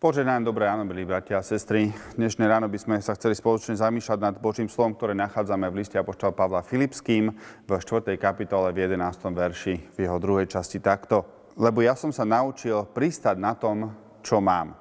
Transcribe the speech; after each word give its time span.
Požehnané 0.00 0.40
dobré 0.48 0.64
ráno, 0.64 0.88
milí 0.88 1.04
bratia 1.04 1.36
a 1.36 1.44
sestry. 1.44 1.92
Dnešné 2.16 2.48
ráno 2.48 2.72
by 2.72 2.78
sme 2.80 2.96
sa 3.04 3.12
chceli 3.20 3.36
spoločne 3.36 3.76
zamýšľať 3.76 4.16
nad 4.16 4.34
Božím 4.40 4.64
slovom, 4.64 4.96
ktoré 4.96 5.12
nachádzame 5.12 5.68
v 5.68 5.84
liste 5.84 6.00
Apoštola 6.00 6.32
Pavla 6.32 6.64
Filipským 6.64 7.28
v 7.68 7.68
4. 7.68 8.16
kapitole 8.16 8.72
v 8.72 8.88
11. 8.88 8.96
verši 9.28 9.76
v 9.92 9.96
jeho 10.00 10.16
druhej 10.16 10.48
časti 10.48 10.80
takto. 10.80 11.28
Lebo 11.52 11.84
ja 11.84 11.92
som 11.92 12.16
sa 12.16 12.24
naučil 12.24 12.88
pristať 12.96 13.36
na 13.36 13.52
tom, 13.52 13.92
čo 14.24 14.40
mám. 14.40 14.72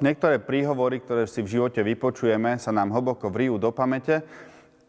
Niektoré 0.00 0.40
príhovory, 0.40 1.04
ktoré 1.04 1.28
si 1.28 1.44
v 1.44 1.60
živote 1.60 1.84
vypočujeme, 1.84 2.56
sa 2.56 2.72
nám 2.72 2.96
hlboko 2.96 3.28
vrijú 3.28 3.60
do 3.60 3.76
pamäte 3.76 4.24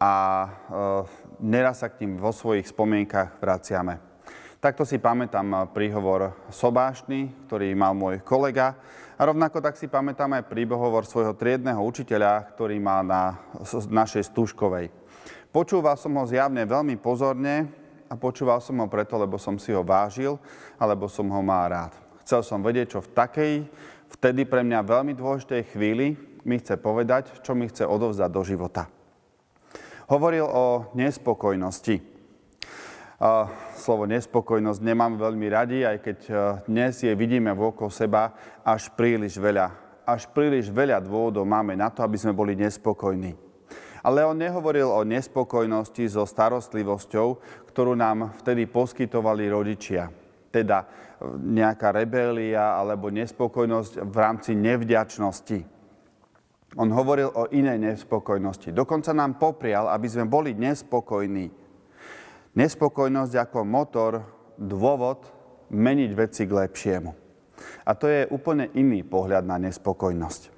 a 0.00 0.12
uh, 0.48 1.04
neraz 1.44 1.84
sa 1.84 1.92
k 1.92 2.08
tým 2.08 2.16
vo 2.16 2.32
svojich 2.32 2.72
spomienkach 2.72 3.36
vraciame. 3.36 4.13
Takto 4.64 4.88
si 4.88 4.96
pamätám 4.96 5.68
príhovor 5.76 6.32
Sobášny, 6.48 7.44
ktorý 7.44 7.76
mal 7.76 7.92
môj 7.92 8.24
kolega. 8.24 8.72
A 9.20 9.28
rovnako 9.28 9.60
tak 9.60 9.76
si 9.76 9.92
pamätám 9.92 10.40
aj 10.40 10.48
príhovor 10.48 11.04
svojho 11.04 11.36
triedneho 11.36 11.84
učiteľa, 11.84 12.56
ktorý 12.56 12.80
mal 12.80 13.04
na 13.04 13.44
našej 13.68 14.32
Stužkovej. 14.32 14.88
Počúval 15.52 16.00
som 16.00 16.16
ho 16.16 16.24
zjavne 16.24 16.64
veľmi 16.64 16.96
pozorne 16.96 17.68
a 18.08 18.16
počúval 18.16 18.64
som 18.64 18.80
ho 18.80 18.88
preto, 18.88 19.20
lebo 19.20 19.36
som 19.36 19.60
si 19.60 19.68
ho 19.68 19.84
vážil, 19.84 20.40
alebo 20.80 21.12
som 21.12 21.28
ho 21.28 21.44
mal 21.44 21.68
rád. 21.68 21.92
Chcel 22.24 22.40
som 22.40 22.64
vedieť, 22.64 22.96
čo 22.96 23.04
v 23.04 23.12
takej, 23.12 23.52
vtedy 24.16 24.48
pre 24.48 24.64
mňa 24.64 24.80
veľmi 24.80 25.12
dôležitej 25.12 25.76
chvíli 25.76 26.16
mi 26.40 26.56
chce 26.56 26.80
povedať, 26.80 27.44
čo 27.44 27.52
mi 27.52 27.68
chce 27.68 27.84
odovzdať 27.84 28.30
do 28.32 28.40
života. 28.40 28.88
Hovoril 30.08 30.48
o 30.48 30.88
nespokojnosti 30.96 32.13
slovo 33.80 34.04
nespokojnosť 34.04 34.80
nemám 34.84 35.16
veľmi 35.16 35.48
radi, 35.48 35.80
aj 35.80 35.96
keď 36.04 36.18
e, 36.28 36.32
dnes 36.68 37.00
je 37.00 37.12
vidíme 37.16 37.56
vôkol 37.56 37.88
seba 37.88 38.36
až 38.60 38.92
príliš 38.92 39.40
veľa. 39.40 39.72
Až 40.04 40.28
príliš 40.28 40.68
veľa 40.68 41.00
dôvodov 41.00 41.48
máme 41.48 41.72
na 41.72 41.88
to, 41.88 42.04
aby 42.04 42.20
sme 42.20 42.36
boli 42.36 42.52
nespokojní. 42.52 43.32
Ale 44.04 44.20
on 44.28 44.36
nehovoril 44.36 44.92
o 44.92 45.00
nespokojnosti 45.08 46.04
so 46.12 46.28
starostlivosťou, 46.28 47.28
ktorú 47.72 47.96
nám 47.96 48.36
vtedy 48.44 48.68
poskytovali 48.68 49.48
rodičia. 49.48 50.12
Teda 50.52 50.84
e, 50.84 50.86
nejaká 51.32 51.96
rebélia 51.96 52.76
alebo 52.76 53.08
nespokojnosť 53.08 54.04
v 54.04 54.16
rámci 54.20 54.52
nevďačnosti. 54.52 55.58
On 56.76 56.92
hovoril 56.92 57.32
o 57.32 57.48
inej 57.48 57.80
nespokojnosti. 57.80 58.68
Dokonca 58.68 59.16
nám 59.16 59.40
poprial, 59.40 59.88
aby 59.88 60.12
sme 60.12 60.28
boli 60.28 60.52
nespokojní 60.52 61.63
Nespokojnosť 62.54 63.34
ako 63.34 63.66
motor, 63.66 64.12
dôvod 64.54 65.26
meniť 65.74 66.10
veci 66.14 66.46
k 66.46 66.54
lepšiemu. 66.54 67.10
A 67.82 67.90
to 67.98 68.06
je 68.06 68.30
úplne 68.30 68.70
iný 68.78 69.02
pohľad 69.02 69.42
na 69.42 69.58
nespokojnosť. 69.58 70.54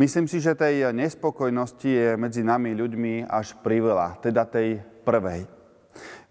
Myslím 0.00 0.24
si, 0.24 0.40
že 0.40 0.56
tej 0.56 0.88
nespokojnosti 0.96 1.84
je 1.84 2.08
medzi 2.16 2.40
nami 2.40 2.72
ľuďmi 2.72 3.28
až 3.28 3.52
priveľa, 3.60 4.24
teda 4.24 4.48
tej 4.48 4.80
prvej, 5.04 5.44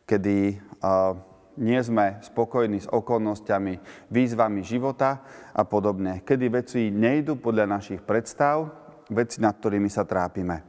kedy 0.09 0.57
uh, 0.81 1.13
nie 1.61 1.77
sme 1.77 2.17
spokojní 2.25 2.81
s 2.81 2.89
okolnostiami, 2.89 3.77
výzvami 4.09 4.65
života 4.65 5.21
a 5.53 5.61
podobne, 5.61 6.25
kedy 6.25 6.45
veci 6.49 6.89
nejdu 6.89 7.37
podľa 7.37 7.77
našich 7.77 8.01
predstav, 8.01 8.65
veci, 9.13 9.37
nad 9.37 9.53
ktorými 9.53 9.91
sa 9.93 10.09
trápime. 10.09 10.65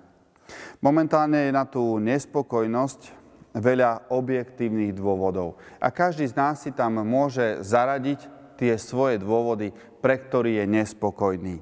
Momentálne 0.84 1.48
je 1.48 1.52
na 1.54 1.64
tú 1.64 1.96
nespokojnosť 1.96 3.21
veľa 3.52 4.08
objektívnych 4.12 4.96
dôvodov. 4.96 5.60
A 5.76 5.92
každý 5.92 6.24
z 6.28 6.34
nás 6.36 6.60
si 6.64 6.72
tam 6.72 7.00
môže 7.04 7.60
zaradiť 7.60 8.26
tie 8.56 8.76
svoje 8.80 9.20
dôvody, 9.20 9.72
pre 10.00 10.20
ktorý 10.20 10.62
je 10.62 10.66
nespokojný. 10.68 11.56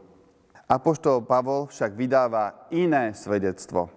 Apoštol 0.71 1.27
Pavol 1.27 1.67
však 1.67 1.99
vydáva 1.99 2.71
iné 2.71 3.11
svedectvo. 3.11 3.91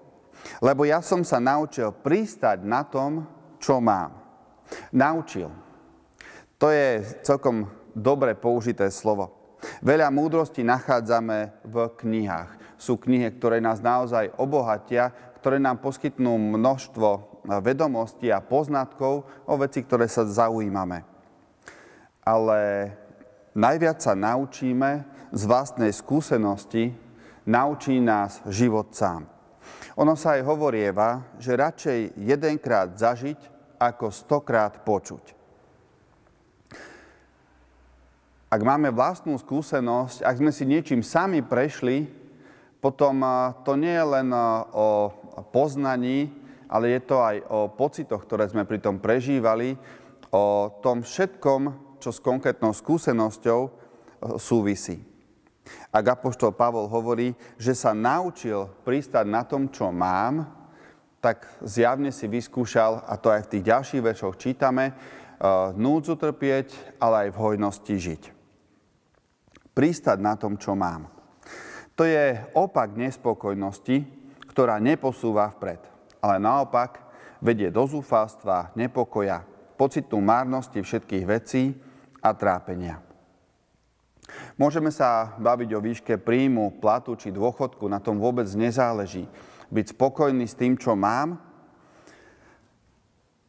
Lebo 0.60 0.84
ja 0.84 1.00
som 1.06 1.22
sa 1.22 1.38
naučil 1.38 1.94
pristať 1.94 2.66
na 2.66 2.82
tom, 2.84 3.30
čo 3.62 3.78
mám. 3.78 4.18
Naučil. 4.90 5.54
To 6.58 6.74
je 6.74 7.06
celkom 7.22 7.70
dobre 7.94 8.34
použité 8.34 8.90
slovo. 8.90 9.58
Veľa 9.80 10.12
múdrosti 10.12 10.66
nachádzame 10.66 11.64
v 11.64 11.76
knihách. 11.96 12.76
Sú 12.76 13.00
knihy, 13.00 13.32
ktoré 13.40 13.64
nás 13.64 13.80
naozaj 13.80 14.36
obohatia, 14.36 15.14
ktoré 15.40 15.62
nám 15.62 15.80
poskytnú 15.80 16.36
množstvo 16.36 17.33
vedomostí 17.44 18.32
a 18.32 18.40
poznatkov 18.40 19.28
o 19.44 19.54
veci, 19.60 19.84
ktoré 19.84 20.08
sa 20.08 20.24
zaujímame. 20.24 21.04
Ale 22.24 22.92
najviac 23.52 24.00
sa 24.00 24.16
naučíme 24.16 25.04
z 25.36 25.42
vlastnej 25.44 25.92
skúsenosti, 25.92 26.96
naučí 27.44 28.00
nás 28.00 28.40
život 28.48 28.96
sám. 28.96 29.28
Ono 30.00 30.16
sa 30.18 30.40
aj 30.40 30.48
hovorieva, 30.48 31.36
že 31.38 31.60
radšej 31.60 32.18
jedenkrát 32.18 32.96
zažiť, 32.96 33.38
ako 33.78 34.10
stokrát 34.10 34.80
počuť. 34.82 35.36
Ak 38.48 38.62
máme 38.62 38.94
vlastnú 38.94 39.36
skúsenosť, 39.36 40.24
ak 40.24 40.40
sme 40.40 40.52
si 40.54 40.64
niečím 40.64 41.02
sami 41.02 41.42
prešli, 41.42 42.06
potom 42.80 43.26
to 43.66 43.74
nie 43.74 43.92
je 43.92 44.06
len 44.06 44.30
o 44.72 45.10
poznaní, 45.50 46.30
ale 46.74 46.98
je 46.98 47.02
to 47.06 47.22
aj 47.22 47.38
o 47.54 47.70
pocitoch, 47.70 48.26
ktoré 48.26 48.50
sme 48.50 48.66
pri 48.66 48.82
tom 48.82 48.98
prežívali, 48.98 49.78
o 50.34 50.74
tom 50.82 51.06
všetkom, 51.06 51.62
čo 52.02 52.10
s 52.10 52.18
konkrétnou 52.18 52.74
skúsenosťou 52.74 53.62
e, 53.62 53.70
súvisí. 54.42 54.98
Ak 55.94 56.18
Apoštol 56.18 56.58
Pavol 56.58 56.90
hovorí, 56.90 57.38
že 57.62 57.78
sa 57.78 57.94
naučil 57.94 58.66
pristať 58.82 59.30
na 59.30 59.46
tom, 59.46 59.70
čo 59.70 59.94
mám, 59.94 60.50
tak 61.22 61.46
zjavne 61.62 62.10
si 62.10 62.26
vyskúšal, 62.26 63.06
a 63.06 63.14
to 63.22 63.30
aj 63.30 63.48
v 63.48 63.52
tých 63.54 63.64
ďalších 63.70 64.02
veršoch 64.02 64.36
čítame, 64.42 64.90
e, 64.90 64.94
núdzu 65.78 66.18
trpieť, 66.18 66.98
ale 66.98 67.30
aj 67.30 67.38
v 67.38 67.42
hojnosti 67.46 67.94
žiť. 67.94 68.24
Pristať 69.78 70.18
na 70.18 70.34
tom, 70.34 70.58
čo 70.58 70.74
mám. 70.74 71.06
To 71.94 72.02
je 72.02 72.42
opak 72.58 72.98
nespokojnosti, 72.98 74.02
ktorá 74.50 74.82
neposúva 74.82 75.54
vpred 75.54 75.93
ale 76.24 76.40
naopak 76.40 77.04
vedie 77.44 77.68
do 77.68 77.84
zúfalstva, 77.84 78.72
nepokoja, 78.80 79.44
pocitu 79.76 80.24
márnosti 80.24 80.80
všetkých 80.80 81.26
vecí 81.28 81.76
a 82.24 82.32
trápenia. 82.32 83.04
Môžeme 84.56 84.88
sa 84.88 85.36
baviť 85.36 85.70
o 85.76 85.84
výške 85.84 86.16
príjmu, 86.16 86.80
platu 86.80 87.20
či 87.20 87.36
dôchodku, 87.36 87.92
na 87.92 88.00
tom 88.00 88.24
vôbec 88.24 88.48
nezáleží. 88.56 89.28
Byť 89.68 89.92
spokojný 89.92 90.48
s 90.48 90.56
tým, 90.56 90.80
čo 90.80 90.96
mám, 90.96 91.44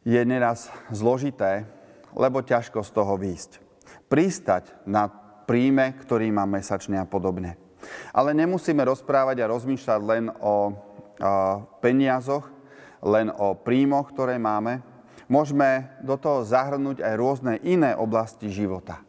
je 0.03 0.19
neraz 0.21 0.67
zložité, 0.91 1.65
lebo 2.11 2.43
ťažko 2.43 2.83
z 2.83 2.91
toho 2.91 3.15
výjsť. 3.15 3.51
Pristať 4.11 4.75
na 4.85 5.07
príjme, 5.47 5.95
ktorý 5.97 6.29
mám 6.29 6.51
mesačne 6.51 6.99
a 6.99 7.07
podobne. 7.07 7.57
Ale 8.11 8.35
nemusíme 8.35 8.83
rozprávať 8.85 9.41
a 9.41 9.49
rozmýšľať 9.49 10.01
len 10.03 10.25
o, 10.29 10.35
o 10.43 10.55
peniazoch, 11.81 12.54
len 13.05 13.29
o 13.29 13.53
príjmoch, 13.53 14.09
ktoré 14.09 14.41
máme. 14.41 14.81
Môžeme 15.29 15.93
do 16.01 16.17
toho 16.17 16.41
zahrnúť 16.41 17.05
aj 17.05 17.13
rôzne 17.17 17.53
iné 17.61 17.93
oblasti 17.93 18.49
života. 18.49 19.01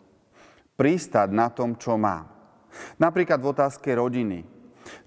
Pristať 0.77 1.33
na 1.33 1.49
tom, 1.49 1.81
čo 1.81 1.97
má. 1.97 2.29
Napríklad 3.01 3.41
v 3.41 3.51
otázke 3.57 3.89
rodiny. 3.97 4.45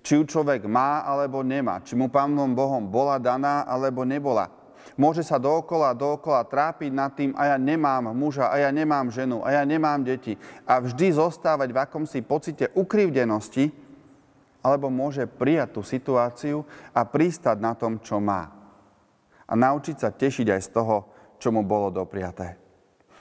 Či 0.02 0.18
ju 0.18 0.24
človek 0.26 0.66
má 0.66 1.06
alebo 1.06 1.46
nemá. 1.46 1.86
Či 1.86 1.94
mu 1.94 2.10
Pánom 2.10 2.50
Bohom 2.58 2.90
bola 2.90 3.22
daná 3.22 3.64
alebo 3.70 4.02
nebola. 4.02 4.50
Môže 5.00 5.24
sa 5.24 5.40
dookola, 5.40 5.96
dookola 5.96 6.44
trápiť 6.44 6.92
nad 6.92 7.14
tým, 7.16 7.32
a 7.38 7.56
ja 7.56 7.58
nemám 7.62 8.12
muža, 8.12 8.52
a 8.52 8.60
ja 8.60 8.68
nemám 8.68 9.08
ženu, 9.08 9.40
a 9.46 9.56
ja 9.56 9.64
nemám 9.64 10.04
deti. 10.04 10.36
A 10.68 10.82
vždy 10.84 11.16
zostávať 11.16 11.72
v 11.72 11.80
akomsi 11.80 12.20
pocite 12.20 12.68
ukrivdenosti, 12.76 13.72
alebo 14.60 14.92
môže 14.92 15.24
prijať 15.24 15.80
tú 15.80 15.82
situáciu 15.88 16.68
a 16.92 17.08
pristať 17.08 17.64
na 17.64 17.72
tom, 17.80 17.96
čo 18.04 18.20
má 18.20 18.59
a 19.50 19.54
naučiť 19.58 19.98
sa 19.98 20.14
tešiť 20.14 20.48
aj 20.54 20.62
z 20.62 20.70
toho, 20.70 20.96
čo 21.42 21.50
mu 21.50 21.66
bolo 21.66 21.90
dopriaté. 21.90 22.54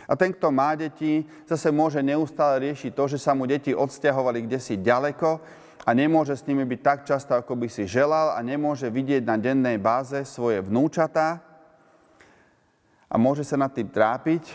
A 0.09 0.17
ten, 0.17 0.33
kto 0.33 0.53
má 0.53 0.77
deti, 0.77 1.25
zase 1.45 1.73
môže 1.73 2.01
neustále 2.01 2.69
riešiť 2.69 2.93
to, 2.93 3.05
že 3.13 3.19
sa 3.21 3.33
mu 3.33 3.45
deti 3.45 3.73
odsťahovali 3.73 4.45
kde 4.45 4.59
si 4.61 4.81
ďaleko 4.81 5.41
a 5.85 5.91
nemôže 5.93 6.37
s 6.37 6.45
nimi 6.49 6.65
byť 6.65 6.81
tak 6.81 6.99
často, 7.09 7.37
ako 7.37 7.57
by 7.57 7.69
si 7.69 7.85
želal 7.89 8.37
a 8.37 8.41
nemôže 8.41 8.89
vidieť 8.89 9.25
na 9.25 9.37
dennej 9.41 9.77
báze 9.81 10.25
svoje 10.25 10.65
vnúčatá 10.65 11.41
a 13.09 13.15
môže 13.17 13.45
sa 13.45 13.57
nad 13.57 13.73
tým 13.73 13.89
trápiť 13.89 14.49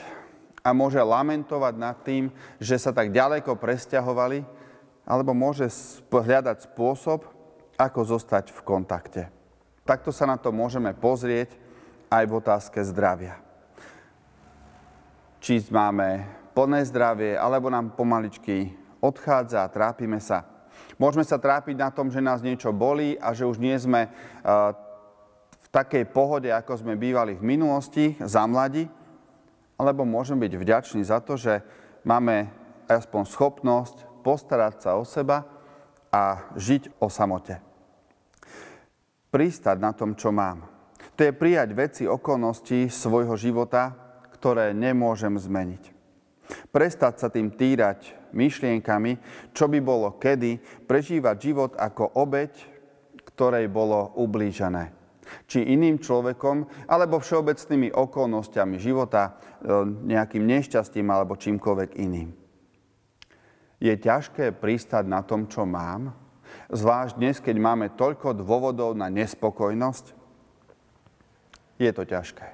a 0.62 0.74
môže 0.74 1.02
lamentovať 1.02 1.74
nad 1.78 1.98
tým, 2.06 2.30
že 2.62 2.78
sa 2.78 2.94
tak 2.94 3.14
ďaleko 3.14 3.58
presťahovali, 3.58 4.46
alebo 5.04 5.36
môže 5.36 5.68
hľadať 6.08 6.72
spôsob, 6.72 7.28
ako 7.76 8.00
zostať 8.06 8.54
v 8.54 8.60
kontakte. 8.64 9.22
Takto 9.84 10.16
sa 10.16 10.24
na 10.24 10.40
to 10.40 10.56
môžeme 10.56 10.96
pozrieť 10.96 11.63
aj 12.14 12.24
v 12.30 12.38
otázke 12.38 12.78
zdravia. 12.86 13.42
Či 15.42 15.66
máme 15.74 16.30
plné 16.54 16.86
zdravie, 16.86 17.34
alebo 17.34 17.74
nám 17.74 17.98
pomaličky 17.98 18.70
odchádza 19.02 19.66
a 19.66 19.72
trápime 19.74 20.22
sa. 20.22 20.46
Môžeme 21.02 21.26
sa 21.26 21.42
trápiť 21.42 21.74
na 21.74 21.90
tom, 21.90 22.14
že 22.14 22.22
nás 22.22 22.46
niečo 22.46 22.70
bolí 22.70 23.18
a 23.18 23.34
že 23.34 23.50
už 23.50 23.58
nie 23.58 23.74
sme 23.82 24.14
v 25.58 25.68
takej 25.74 26.06
pohode, 26.14 26.54
ako 26.54 26.86
sme 26.86 26.94
bývali 26.94 27.34
v 27.34 27.44
minulosti, 27.44 28.14
za 28.22 28.46
mladí, 28.46 28.86
alebo 29.74 30.06
môžeme 30.06 30.46
byť 30.46 30.54
vďační 30.54 31.02
za 31.02 31.18
to, 31.18 31.34
že 31.34 31.66
máme 32.06 32.46
aspoň 32.86 33.26
schopnosť 33.26 33.98
postarať 34.22 34.86
sa 34.86 34.92
o 34.96 35.04
seba 35.04 35.50
a 36.14 36.46
žiť 36.54 37.02
o 37.02 37.10
samote. 37.10 37.58
Pristať 39.34 39.82
na 39.82 39.98
tom, 39.98 40.14
čo 40.14 40.30
mám. 40.30 40.73
To 41.14 41.22
je 41.22 41.34
prijať 41.34 41.70
veci, 41.78 42.04
okolnosti 42.10 42.90
svojho 42.90 43.38
života, 43.38 43.94
ktoré 44.34 44.74
nemôžem 44.74 45.38
zmeniť. 45.38 45.94
Prestať 46.74 47.14
sa 47.22 47.28
tým 47.30 47.54
týrať 47.54 48.18
myšlienkami, 48.34 49.22
čo 49.54 49.70
by 49.70 49.80
bolo 49.80 50.18
kedy, 50.18 50.58
prežívať 50.90 51.36
život 51.40 51.72
ako 51.78 52.18
obeď, 52.18 52.52
ktorej 53.34 53.70
bolo 53.70 54.18
ublížené. 54.18 54.92
Či 55.48 55.64
iným 55.72 56.04
človekom, 56.04 56.68
alebo 56.90 57.22
všeobecnými 57.22 57.96
okolnostiami 57.96 58.76
života, 58.78 59.34
e, 59.64 59.86
nejakým 60.12 60.44
nešťastím 60.44 61.08
alebo 61.10 61.40
čímkoľvek 61.40 61.90
iným. 61.98 62.30
Je 63.80 63.94
ťažké 63.96 64.52
pristať 64.60 65.08
na 65.08 65.24
tom, 65.24 65.48
čo 65.48 65.64
mám, 65.64 66.12
zvlášť 66.70 67.14
dnes, 67.18 67.38
keď 67.40 67.56
máme 67.58 67.88
toľko 67.96 68.36
dôvodov 68.36 68.94
na 68.94 69.08
nespokojnosť. 69.08 70.23
Je 71.84 71.92
to 71.92 72.08
ťažké. 72.08 72.48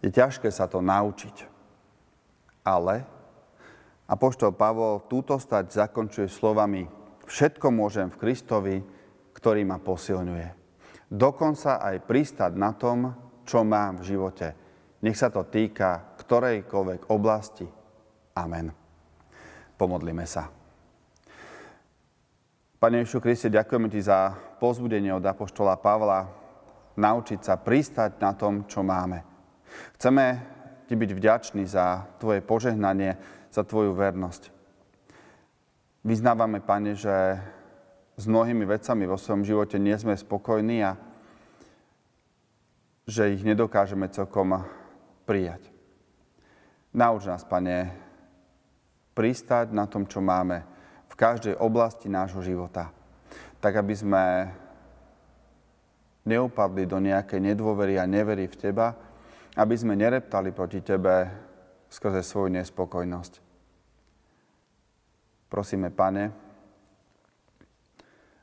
Je 0.00 0.08
ťažké 0.08 0.48
sa 0.48 0.64
to 0.64 0.80
naučiť. 0.80 1.44
Ale 2.64 3.04
Apoštol 4.08 4.56
Pavol 4.56 5.04
túto 5.04 5.36
stať 5.36 5.84
zakončuje 5.84 6.32
slovami 6.32 6.88
Všetko 7.28 7.68
môžem 7.68 8.08
v 8.08 8.16
Kristovi, 8.24 8.76
ktorý 9.36 9.60
ma 9.68 9.76
posilňuje. 9.76 10.48
Dokonca 11.12 11.76
aj 11.76 12.08
pristať 12.08 12.56
na 12.56 12.72
tom, 12.72 13.12
čo 13.44 13.68
mám 13.68 14.00
v 14.00 14.16
živote. 14.16 14.48
Nech 15.04 15.20
sa 15.20 15.28
to 15.28 15.44
týka 15.44 16.16
ktorejkoľvek 16.24 17.12
oblasti. 17.12 17.68
Amen. 18.32 18.72
Pomodlíme 19.76 20.24
sa. 20.24 20.48
Pane 22.80 23.04
Ježišu 23.04 23.20
Kriste, 23.20 23.52
ďakujeme 23.52 23.92
Ti 23.92 24.00
za 24.08 24.32
pozbudenie 24.56 25.12
od 25.12 25.24
Apoštola 25.24 25.76
Pavla 25.76 26.47
naučiť 26.98 27.40
sa 27.40 27.54
pristať 27.54 28.18
na 28.18 28.34
tom, 28.34 28.66
čo 28.66 28.82
máme. 28.82 29.22
Chceme 29.94 30.58
Ti 30.88 30.96
byť 30.96 31.10
vďačný 31.14 31.62
za 31.68 32.08
Tvoje 32.18 32.42
požehnanie, 32.42 33.14
za 33.52 33.62
Tvoju 33.62 33.94
vernosť. 33.94 34.50
Vyznávame, 36.02 36.58
Pane, 36.58 36.98
že 36.98 37.38
s 38.18 38.24
mnohými 38.26 38.66
vecami 38.66 39.06
vo 39.06 39.14
svojom 39.14 39.46
živote 39.46 39.78
nie 39.78 39.94
sme 39.94 40.18
spokojní 40.18 40.82
a 40.82 40.98
že 43.06 43.30
ich 43.32 43.46
nedokážeme 43.46 44.10
celkom 44.10 44.66
prijať. 45.22 45.62
Nauč 46.96 47.28
nás, 47.28 47.44
Pane, 47.46 47.94
pristať 49.14 49.70
na 49.70 49.86
tom, 49.86 50.08
čo 50.08 50.18
máme 50.24 50.64
v 51.06 51.14
každej 51.14 51.54
oblasti 51.60 52.10
nášho 52.10 52.42
života. 52.42 52.90
Tak, 53.62 53.76
aby 53.76 53.94
sme 53.94 54.24
neupadli 56.28 56.84
do 56.84 57.00
nejakej 57.00 57.40
nedôvery 57.40 57.96
a 57.96 58.04
nevery 58.04 58.44
v 58.44 58.58
Teba, 58.60 58.92
aby 59.56 59.74
sme 59.74 59.96
nereptali 59.96 60.52
proti 60.52 60.84
Tebe 60.84 61.32
skrze 61.88 62.20
svoju 62.20 62.52
nespokojnosť. 62.60 63.32
Prosíme, 65.48 65.88
Pane, 65.88 66.24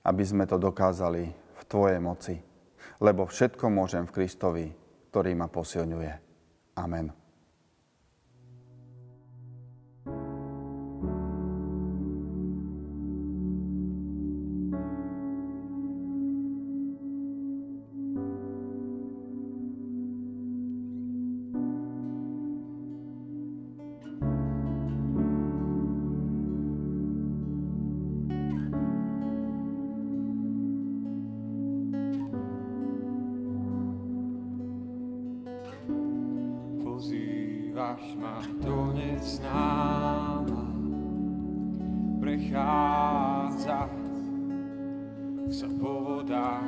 aby 0.01 0.23
sme 0.25 0.49
to 0.49 0.57
dokázali 0.57 1.23
v 1.29 1.63
Tvojej 1.69 1.99
moci, 2.01 2.35
lebo 3.05 3.29
všetko 3.29 3.69
môžem 3.69 4.09
v 4.09 4.13
Kristovi, 4.17 4.65
ktorý 5.13 5.37
ma 5.37 5.45
posilňuje. 5.45 6.13
Amen. 6.81 7.24
Prechádza 42.35 43.87
sa 45.47 45.67
po 45.79 46.03
vodách 46.03 46.67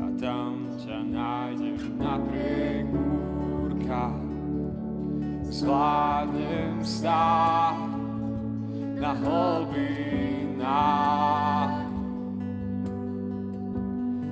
a 0.00 0.08
tam 0.16 0.64
ťa 0.80 0.96
nájdem 1.12 1.76
napriek 2.00 2.88
búrkach 2.88 4.16
zvládnem 5.52 6.80
stáť 6.80 7.84
na 8.96 9.12
hlbinách 9.20 10.64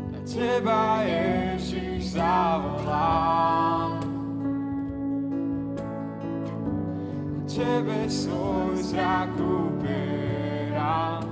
na 0.08 0.20
teba 0.24 1.04
je 1.04 1.60
zavolám. 2.00 3.93
Tebe 7.54 8.10
svoj 8.10 8.82
zrak 8.82 9.30
upieram, 9.38 11.22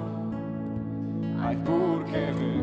aj 1.43 1.55
v 1.59 1.63
búrke 1.67 2.31
len 2.31 2.63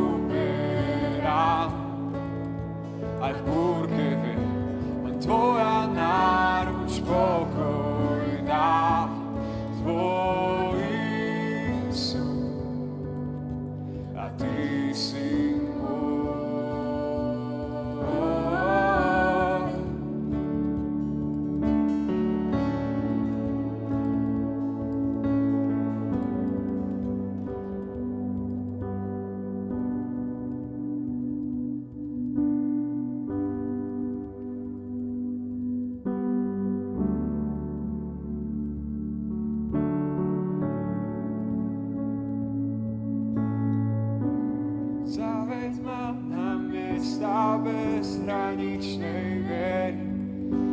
sa 47.21 47.55
bez 47.61 48.17
hraničnej 48.25 49.45
viery. 49.45 50.09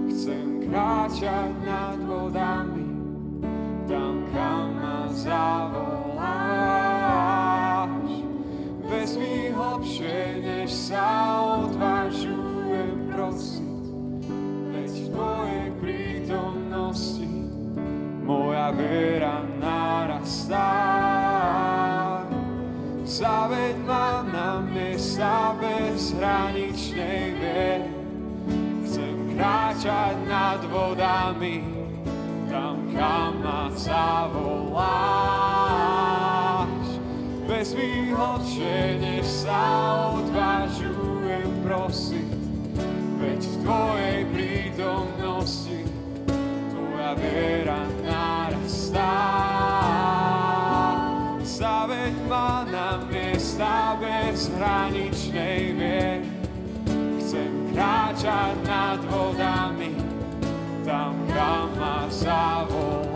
Chcem 0.09 0.65
kráčať 0.65 1.53
nad 1.61 2.01
vodami, 2.09 2.89
tam 3.85 4.25
kam 4.33 4.81
ma 4.81 5.13
zavoláš. 5.13 6.19
Vezmi 8.89 9.53
hlbšie, 9.53 10.41
než 10.41 10.73
sa 10.73 11.45
odvážujem 11.69 13.13
prosiť, 13.13 13.85
veď 14.73 14.89
v 14.89 15.07
Tvojej 15.13 15.69
prítomnosti 15.79 17.29
moja 18.25 18.73
viera 18.73 19.45
narastá. 19.61 20.73
Zaveď 23.09 23.77
ma 23.89 24.28
miesta 25.19 25.51
bez 25.59 26.15
hraničnej 26.15 27.35
viery, 27.43 27.91
chcem 28.87 29.35
kráčať 29.35 30.15
nad 30.31 30.63
vodami, 30.71 31.67
tam 32.47 32.87
kam 32.95 33.43
ma 33.43 33.67
zavoláš. 33.75 34.79
Hlbšie, 37.49 39.03
než 39.03 39.27
sa 39.27 40.15
odvážujem 40.15 41.51
prosiť, 41.67 42.31
veď 43.19 43.41
v 43.43 43.55
Tvojej 43.67 44.21
prítomnosti 44.31 45.83
Tvoja 46.71 47.19
viera 47.19 47.88
miesta 53.59 53.99
bez 53.99 54.55
hraničnej 54.55 55.75
viery, 55.75 56.23
chcem 57.19 57.51
kráčať 57.75 58.55
nad 58.63 59.03
vodami, 59.11 59.99
tam, 60.87 61.19
kam 61.35 61.67
ma 61.75 62.07
zavoláš. 62.07 63.08